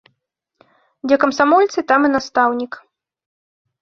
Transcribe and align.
Дзе 1.11 1.15
камсамольцы, 1.23 1.79
там 1.93 2.01
і 2.11 2.13
настаўнік. 2.17 2.73